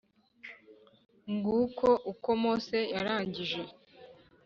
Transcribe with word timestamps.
Nguko 1.33 1.87
uko 2.11 2.29
Mose 2.41 2.77
yarangije 2.93 3.61